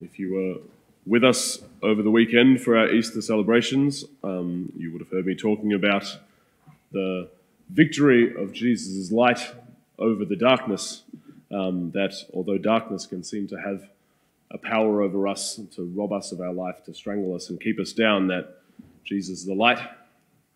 If 0.00 0.16
you 0.16 0.32
were 0.32 0.60
with 1.06 1.24
us 1.24 1.58
over 1.82 2.04
the 2.04 2.10
weekend 2.10 2.60
for 2.60 2.78
our 2.78 2.88
Easter 2.88 3.20
celebrations, 3.20 4.04
um, 4.22 4.70
you 4.76 4.92
would 4.92 5.00
have 5.00 5.10
heard 5.10 5.26
me 5.26 5.34
talking 5.34 5.72
about 5.72 6.04
the 6.92 7.28
victory 7.70 8.32
of 8.36 8.52
Jesus' 8.52 9.10
light 9.10 9.40
over 9.98 10.24
the 10.24 10.36
darkness. 10.36 11.02
Um, 11.50 11.90
that 11.92 12.14
although 12.32 12.58
darkness 12.58 13.06
can 13.06 13.24
seem 13.24 13.48
to 13.48 13.56
have 13.56 13.88
a 14.52 14.58
power 14.58 15.02
over 15.02 15.26
us 15.26 15.58
to 15.74 15.92
rob 15.96 16.12
us 16.12 16.30
of 16.30 16.40
our 16.40 16.52
life, 16.52 16.84
to 16.84 16.94
strangle 16.94 17.34
us 17.34 17.50
and 17.50 17.60
keep 17.60 17.80
us 17.80 17.92
down, 17.92 18.28
that 18.28 18.58
Jesus, 19.04 19.42
the 19.42 19.54
light, 19.54 19.80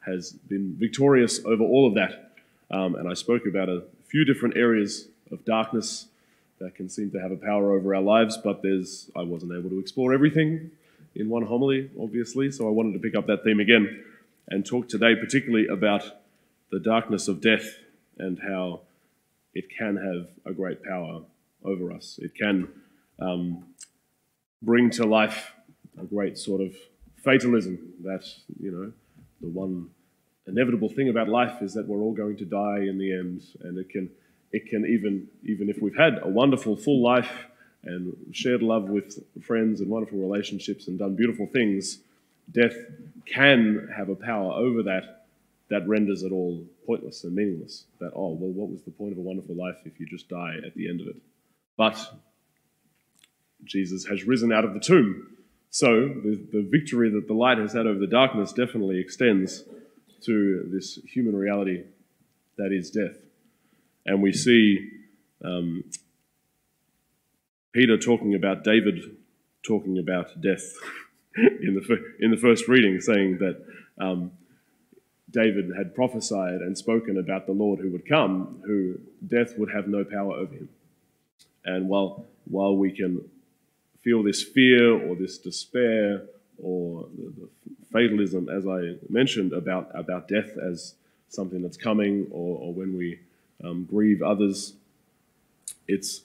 has 0.07 0.31
been 0.31 0.77
victorious 0.79 1.45
over 1.45 1.65
all 1.65 1.89
of 1.89 1.95
that. 1.95 2.31
Um, 2.71 2.95
and 2.95 3.09
I 3.09 3.15
spoke 3.15 3.47
about 3.47 3.69
a 3.69 3.83
few 4.07 4.25
different 4.25 4.57
areas 4.57 5.09
of 5.33 5.45
darkness 5.45 6.07
that 6.63 6.75
can 6.75 6.89
seem 6.89 7.11
to 7.11 7.21
have 7.21 7.33
a 7.33 7.37
power 7.37 7.73
over 7.73 7.95
our 7.95 8.03
lives, 8.03 8.39
but 8.43 8.63
there's 8.63 9.11
I 9.17 9.23
wasn't 9.23 9.53
able 9.53 9.71
to 9.71 9.81
explore 9.81 10.15
everything 10.15 10.71
in 11.15 11.29
one 11.29 11.45
homily, 11.45 11.91
obviously, 12.01 12.51
so 12.51 12.67
I 12.67 12.71
wanted 12.71 12.93
to 12.95 12.99
pick 12.99 13.17
up 13.17 13.27
that 13.27 13.45
theme 13.45 13.61
again 13.61 14.03
and 14.49 14.65
talk 14.65 14.89
today 14.89 15.15
particularly 15.15 15.67
about 15.67 16.05
the 16.71 16.81
darkness 16.81 17.29
of 17.29 17.41
death 17.41 17.79
and 18.19 18.39
how 18.41 18.81
it 19.55 19.65
can 19.77 19.97
have 19.97 20.29
a 20.47 20.55
great 20.55 20.83
power 20.83 21.23
over 21.65 21.93
us. 21.93 22.19
It 22.23 22.35
can 22.35 22.69
um, 23.21 23.65
bring 24.63 24.91
to 24.91 25.05
life 25.05 25.53
a 26.01 26.05
great 26.05 26.39
sort 26.39 26.61
of 26.61 26.75
fatalism 27.23 27.79
that, 28.05 28.25
you 28.59 28.71
know, 28.71 28.93
the 29.41 29.49
one 29.49 29.91
inevitable 30.47 30.89
thing 30.89 31.09
about 31.09 31.29
life 31.29 31.61
is 31.61 31.75
that 31.75 31.87
we're 31.87 32.01
all 32.01 32.15
going 32.15 32.37
to 32.37 32.45
die 32.45 32.81
in 32.89 32.99
the 32.99 33.13
end, 33.13 33.43
and 33.63 33.79
it 33.79 33.91
can 33.91 34.11
it 34.53 34.67
can 34.67 34.87
even, 34.87 35.29
even 35.45 35.69
if 35.69 35.81
we've 35.81 35.97
had 35.97 36.19
a 36.23 36.29
wonderful, 36.29 36.77
full 36.77 37.03
life 37.03 37.47
and 37.85 38.15
shared 38.33 38.63
love 38.63 38.89
with 38.89 39.19
friends 39.43 39.81
and 39.81 39.91
wonderful 39.91 40.19
relationships 40.19 40.89
and 40.89 40.99
done 40.99 41.17
beautiful 41.17 41.47
things, 41.47 41.99
death 42.53 42.77
can 43.27 43.89
have 43.97 44.09
a 44.09 44.15
power 44.15 44.53
over 44.53 44.83
that 44.83 45.27
that 45.71 45.89
renders 45.89 46.23
it 46.23 46.33
all 46.33 46.63
pointless 46.85 47.25
and 47.25 47.35
meaningless. 47.35 47.85
That, 47.99 48.13
oh, 48.15 48.33
well, 48.33 48.51
what 48.51 48.69
was 48.69 48.83
the 48.83 48.91
point 48.91 49.13
of 49.13 49.19
a 49.19 49.23
wonderful 49.23 49.55
life 49.55 49.77
if 49.87 49.99
you 49.99 50.07
just 50.07 50.29
die 50.29 50.57
at 50.67 50.75
the 50.75 50.87
end 50.87 51.01
of 51.01 51.07
it? 51.07 51.17
But 51.79 51.99
Jesus 53.65 54.05
has 54.07 54.25
risen 54.25 54.53
out 54.53 54.67
of 54.67 54.75
the 54.75 54.81
tomb. 54.81 55.29
So 55.71 56.09
the, 56.09 56.39
the 56.53 56.69
victory 56.71 57.09
that 57.13 57.27
the 57.27 57.33
light 57.33 57.57
has 57.57 57.73
had 57.73 57.87
over 57.87 57.99
the 57.99 58.07
darkness 58.07 58.53
definitely 58.53 59.01
extends 59.01 59.65
to 60.25 60.69
this 60.71 60.99
human 61.07 61.35
reality 61.35 61.85
that 62.59 62.71
is 62.71 62.91
death. 62.91 63.17
And 64.05 64.23
we 64.23 64.33
see 64.33 64.91
um, 65.45 65.85
Peter 67.73 67.97
talking 67.97 68.35
about 68.35 68.65
David 68.65 69.17
talking 69.63 69.99
about 69.99 70.41
death 70.41 70.75
in, 71.37 71.75
the, 71.75 72.05
in 72.21 72.31
the 72.31 72.37
first 72.37 72.69
reading, 72.69 73.01
saying 73.01 73.39
that 73.39 73.65
um, 73.99 74.33
David 75.31 75.73
had 75.77 75.95
prophesied 75.95 76.61
and 76.61 76.77
spoken 76.77 77.17
about 77.17 77.47
the 77.47 77.53
Lord 77.53 77.81
who 77.81 77.91
would 77.91 78.07
come, 78.07 78.63
who 78.67 78.99
death 79.27 79.57
would 79.57 79.73
have 79.73 79.89
no 79.89 80.05
power 80.05 80.35
over 80.35 80.53
him. 80.53 80.69
And 81.65 81.89
while, 81.89 82.27
while 82.45 82.77
we 82.77 82.91
can 82.91 83.25
feel 84.03 84.23
this 84.23 84.43
fear 84.43 84.93
or 84.93 85.15
this 85.15 85.39
despair 85.39 86.23
or 86.63 87.07
the, 87.17 87.33
the 87.41 87.49
fatalism, 87.93 88.49
as 88.49 88.67
I 88.67 88.97
mentioned, 89.09 89.53
about, 89.53 89.91
about 89.95 90.29
death 90.29 90.59
as 90.59 90.95
something 91.29 91.63
that's 91.63 91.77
coming, 91.77 92.27
or, 92.31 92.59
or 92.59 92.75
when 92.75 92.97
we 92.97 93.21
um, 93.63 93.85
grieve 93.85 94.23
others. 94.23 94.75
It's 95.89 96.23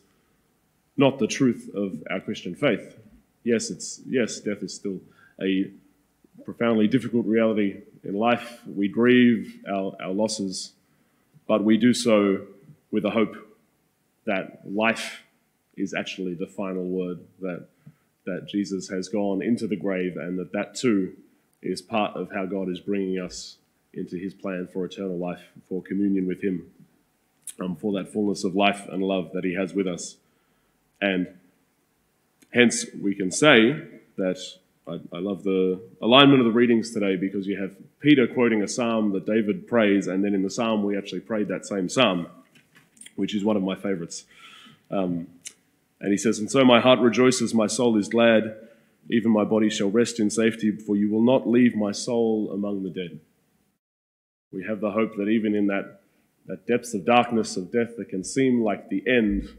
not 0.95 1.19
the 1.19 1.27
truth 1.27 1.69
of 1.75 2.03
our 2.09 2.19
Christian 2.19 2.55
faith. 2.55 2.97
Yes, 3.44 3.69
it's 3.69 4.02
yes, 4.07 4.39
death 4.39 4.63
is 4.63 4.73
still 4.73 4.99
a 5.41 5.69
profoundly 6.44 6.88
difficult 6.88 7.25
reality 7.25 7.81
in 8.03 8.16
life. 8.16 8.61
We 8.66 8.88
grieve 8.88 9.59
our, 9.69 9.95
our 10.02 10.11
losses, 10.11 10.73
but 11.47 11.63
we 11.63 11.78
do 11.78 11.94
so 11.94 12.41
with 12.91 13.06
a 13.06 13.09
hope 13.09 13.35
that 14.25 14.62
life 14.66 15.22
is 15.75 15.94
actually 15.94 16.33
the 16.33 16.47
final 16.47 16.83
word, 16.83 17.19
that, 17.41 17.67
that 18.25 18.47
Jesus 18.47 18.89
has 18.89 19.07
gone 19.07 19.41
into 19.41 19.67
the 19.67 19.75
grave, 19.75 20.17
and 20.17 20.38
that 20.39 20.51
that 20.53 20.75
too 20.75 21.13
is 21.62 21.81
part 21.81 22.16
of 22.16 22.31
how 22.31 22.45
God 22.45 22.69
is 22.69 22.79
bringing 22.79 23.19
us 23.19 23.57
into 23.94 24.17
his 24.17 24.33
plan 24.33 24.67
for 24.72 24.85
eternal 24.85 25.17
life, 25.17 25.41
for 25.67 25.81
communion 25.81 26.28
with 26.28 26.44
him 26.44 26.69
um, 27.59 27.75
for 27.75 27.94
that 27.94 28.12
fullness 28.12 28.44
of 28.44 28.56
life 28.56 28.88
and 28.90 29.03
love 29.03 29.31
that 29.34 29.44
He 29.44 29.56
has 29.56 29.73
with 29.73 29.88
us. 29.88 30.18
And 31.01 31.28
hence, 32.53 32.85
we 33.01 33.16
can 33.16 33.31
say 33.31 33.81
that 34.18 34.40
I, 34.88 35.00
I, 35.13 35.19
love 35.19 35.44
the 35.44 35.79
alignment 36.01 36.40
of 36.40 36.45
the 36.45 36.51
readings 36.51 36.91
today 36.91 37.16
because 37.16 37.45
you 37.45 37.59
have 37.62 37.72
Peter 38.00 38.25
quoting 38.25 38.63
a 38.63 38.68
psalm 38.68 39.12
that 39.12 39.25
David 39.25 39.68
prays, 39.68 40.07
and 40.07 40.23
then 40.23 40.34
in 40.34 40.44
the 40.44 40.50
psalm, 40.50 40.84
we 40.84 40.97
actually 40.97 41.19
prayed 41.19 41.50
that 41.50 41.66
same 41.66 41.90
psalm, 41.90 42.28
which 43.16 43.35
is 43.35 43.44
one 43.44 43.57
of 43.57 43.63
my 43.63 43.75
favorites. 43.75 44.25
Um, 44.89 45.28
and 46.00 46.12
he 46.12 46.18
says, 46.18 46.39
And 46.39 46.50
so 46.50 46.63
my 46.63 46.79
heart 46.79 47.00
rejoices, 47.00 47.53
my 47.53 47.68
soul 47.68 47.97
is 47.97 48.07
glad, 48.07 48.56
even 49.09 49.31
my 49.31 49.44
body 49.44 49.69
shall 49.69 49.89
rest 49.89 50.19
in 50.19 50.29
safety, 50.29 50.72
for 50.72 50.95
you 50.95 51.12
will 51.12 51.24
not 51.24 51.47
leave 51.47 51.75
my 51.75 51.91
soul 51.91 52.51
among 52.51 52.84
the 52.84 52.89
dead. 52.89 53.19
We 54.51 54.63
have 54.66 54.79
the 54.79 54.91
hope 54.91 55.16
that 55.18 55.28
even 55.28 55.56
in 55.56 55.68
that 55.68 56.01
that 56.47 56.66
depths 56.66 56.94
of 56.94 57.06
darkness 57.06 57.58
of 57.58 57.72
death 57.72 57.97
that 57.97 58.09
can 58.09 58.24
seem 58.24 58.63
like 58.63 58.90
the 58.90 59.03
end, 59.08 59.50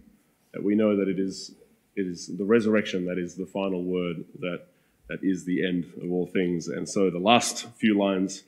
that 0.52 0.62
we 0.62 0.74
know 0.74 0.96
that 0.96 1.08
it 1.08 1.18
is, 1.18 1.52
it 1.96 2.06
is 2.06 2.26
the 2.38 2.44
resurrection 2.44 3.04
that 3.06 3.18
is 3.18 3.34
the 3.34 3.46
final 3.46 3.82
word, 3.82 4.24
that, 4.40 4.62
that 5.08 5.18
is 5.22 5.44
the 5.44 5.66
end 5.66 5.92
of 6.02 6.10
all 6.10 6.26
things. 6.26 6.68
And 6.68 6.88
so 6.88 7.10
the 7.10 7.18
last 7.18 7.68
few 7.76 7.98
lines 7.98 8.44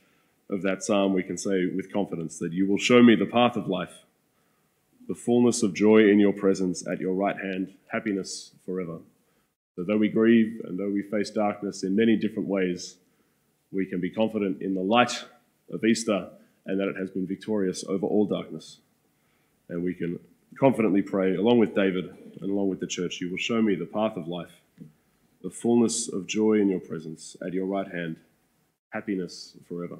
of 0.48 0.62
that 0.62 0.82
psalm 0.82 1.12
we 1.12 1.22
can 1.22 1.36
say 1.36 1.66
with 1.66 1.92
confidence 1.92 2.38
that 2.38 2.52
you 2.52 2.66
will 2.66 2.78
show 2.78 3.02
me 3.02 3.14
the 3.14 3.26
path 3.26 3.56
of 3.56 3.68
life, 3.68 4.04
the 5.06 5.14
fullness 5.14 5.62
of 5.62 5.74
joy 5.74 6.08
in 6.08 6.18
your 6.18 6.32
presence 6.32 6.86
at 6.86 6.98
your 6.98 7.14
right 7.14 7.36
hand, 7.36 7.74
happiness 7.92 8.52
forever. 8.64 8.98
So 9.76 9.84
though 9.84 9.98
we 9.98 10.08
grieve 10.08 10.62
and 10.64 10.78
though 10.78 10.90
we 10.90 11.02
face 11.02 11.30
darkness 11.30 11.84
in 11.84 11.94
many 11.94 12.16
different 12.16 12.48
ways, 12.48 12.96
we 13.70 13.86
can 13.86 14.00
be 14.00 14.10
confident 14.10 14.62
in 14.62 14.74
the 14.74 14.80
light 14.80 15.24
of 15.72 15.84
Easter 15.84 16.30
and 16.66 16.78
that 16.78 16.88
it 16.88 16.96
has 16.96 17.10
been 17.10 17.26
victorious 17.26 17.84
over 17.88 18.06
all 18.06 18.26
darkness. 18.26 18.78
And 19.68 19.82
we 19.82 19.94
can 19.94 20.18
confidently 20.58 21.02
pray, 21.02 21.36
along 21.36 21.58
with 21.58 21.74
David 21.74 22.10
and 22.40 22.50
along 22.50 22.68
with 22.68 22.80
the 22.80 22.86
church, 22.86 23.20
you 23.20 23.30
will 23.30 23.38
show 23.38 23.62
me 23.62 23.74
the 23.74 23.86
path 23.86 24.16
of 24.16 24.28
life, 24.28 24.60
the 25.42 25.50
fullness 25.50 26.08
of 26.08 26.26
joy 26.26 26.54
in 26.54 26.68
your 26.68 26.80
presence, 26.80 27.36
at 27.44 27.52
your 27.52 27.66
right 27.66 27.88
hand, 27.88 28.16
happiness 28.90 29.56
forever. 29.68 29.96